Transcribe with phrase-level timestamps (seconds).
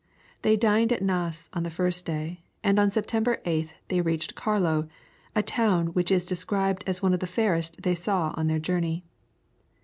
[0.41, 4.87] They dined at Naas on the first day, and on September 8th they reached Carlow,
[5.35, 9.05] a town which is described as one of the fairest they saw on their journey.